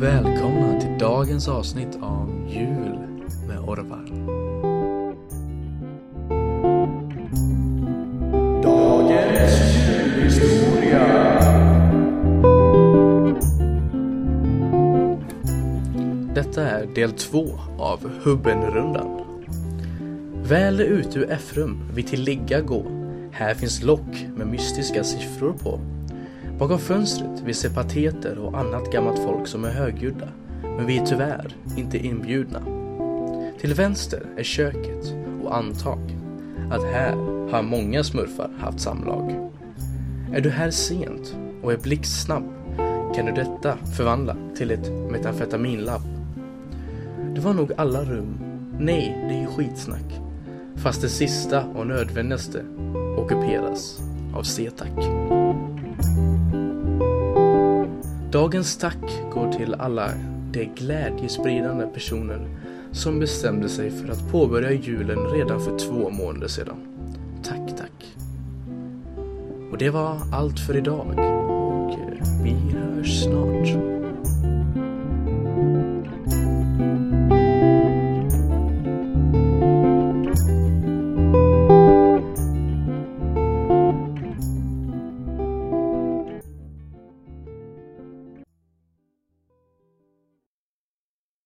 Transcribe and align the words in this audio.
välkomna 0.00 0.80
till 0.80 0.98
dagens 0.98 1.48
avsnitt 1.48 1.98
av 2.00 2.48
Jul 2.48 2.98
med 3.48 3.58
Orvar. 3.58 4.06
Dagens 8.62 9.60
julhistoria. 9.88 11.06
Detta 16.34 16.62
är 16.62 16.86
del 16.94 17.12
två 17.12 17.46
av 17.78 18.10
Hubbenrundan. 18.22 19.20
Väl 20.42 20.80
ute 20.80 21.18
ur 21.18 21.30
F-rum 21.30 21.90
vi 21.94 22.02
till 22.02 22.22
ligga 22.22 22.60
gå. 22.60 22.82
Här 23.32 23.54
finns 23.54 23.82
lock 23.82 24.26
med 24.36 24.46
mystiska 24.46 25.04
siffror 25.04 25.52
på. 25.52 25.95
Bakom 26.58 26.78
fönstret 26.78 27.42
vi 27.44 27.54
ser 27.54 27.70
pateter 27.70 28.38
och 28.38 28.58
annat 28.58 28.92
gammalt 28.92 29.18
folk 29.18 29.46
som 29.46 29.64
är 29.64 29.70
högljudda. 29.70 30.28
Men 30.62 30.86
vi 30.86 30.98
är 30.98 31.06
tyvärr 31.06 31.56
inte 31.76 31.98
inbjudna. 31.98 32.60
Till 33.60 33.74
vänster 33.74 34.26
är 34.36 34.42
köket 34.42 35.14
och 35.44 35.56
antag 35.56 35.98
att 36.70 36.84
här 36.84 37.12
har 37.50 37.62
många 37.62 38.04
smurfar 38.04 38.50
haft 38.58 38.80
samlag. 38.80 39.50
Är 40.32 40.40
du 40.40 40.50
här 40.50 40.70
sent 40.70 41.36
och 41.62 41.72
är 41.72 41.76
blixtsnabb 41.76 42.44
kan 43.14 43.26
du 43.26 43.32
detta 43.32 43.76
förvandla 43.96 44.36
till 44.56 44.70
ett 44.70 44.90
metamfetaminlabb. 45.10 46.02
Det 47.34 47.40
var 47.40 47.54
nog 47.54 47.72
alla 47.76 48.04
rum. 48.04 48.38
Nej, 48.78 49.24
det 49.28 49.34
är 49.34 49.40
ju 49.40 49.46
skitsnack. 49.46 50.20
Fast 50.76 51.00
det 51.02 51.08
sista 51.08 51.64
och 51.64 51.86
nödvändigaste 51.86 52.64
ockuperas 53.18 54.00
av 54.34 54.42
C-tack. 54.42 55.06
Dagens 58.36 58.76
tack 58.76 59.32
går 59.32 59.52
till 59.52 59.74
alla 59.74 60.10
de 60.50 60.64
glädjespridande 60.64 61.86
personer 61.86 62.48
som 62.92 63.18
bestämde 63.20 63.68
sig 63.68 63.90
för 63.90 64.08
att 64.08 64.32
påbörja 64.32 64.72
julen 64.72 65.18
redan 65.18 65.60
för 65.60 65.78
två 65.78 66.10
månader 66.10 66.48
sedan. 66.48 66.76
Tack, 67.44 67.76
tack. 67.78 68.16
Och 69.72 69.78
det 69.78 69.90
var 69.90 70.18
allt 70.32 70.60
för 70.60 70.76
idag 70.76 71.06
och 71.08 71.98
vi 72.44 72.50
hörs 72.50 73.22
snart. 73.22 73.95